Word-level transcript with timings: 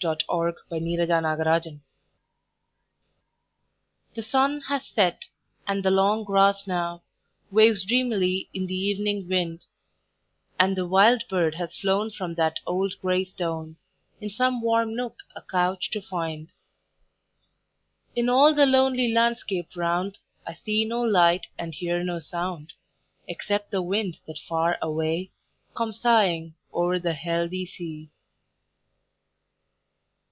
Emily 0.00 0.24
Brontë 0.70 1.80
The 4.14 4.22
Sun 4.22 4.22
Has 4.22 4.22
Set 4.22 4.22
THE 4.22 4.22
sun 4.22 4.60
has 4.68 4.86
set, 4.86 5.24
and 5.66 5.82
the 5.84 5.90
long 5.90 6.22
grass 6.22 6.68
now 6.68 7.02
Waves 7.50 7.82
dreamily 7.82 8.48
in 8.54 8.68
the 8.68 8.76
evening 8.78 9.26
wind; 9.28 9.64
And 10.56 10.76
the 10.76 10.86
wild 10.86 11.24
bird 11.28 11.56
has 11.56 11.76
flown 11.76 12.12
from 12.12 12.36
that 12.36 12.60
old 12.64 12.94
gray 13.02 13.24
stone 13.24 13.74
In 14.20 14.30
some 14.30 14.60
warm 14.62 14.94
nook 14.94 15.16
a 15.34 15.42
couch 15.42 15.90
to 15.90 16.00
find. 16.00 16.52
In 18.14 18.28
all 18.28 18.54
the 18.54 18.66
lonely 18.66 19.12
landscape 19.12 19.74
round 19.74 20.18
I 20.46 20.54
see 20.54 20.84
no 20.84 21.02
light 21.02 21.48
and 21.58 21.74
hear 21.74 22.04
no 22.04 22.20
sound, 22.20 22.74
Except 23.26 23.72
the 23.72 23.82
wind 23.82 24.20
that 24.28 24.38
far 24.38 24.78
away 24.80 25.32
Come 25.74 25.92
sighing 25.92 26.54
o'er 26.72 27.00
the 27.00 27.14
healthy 27.14 27.66
sea. 27.66 28.10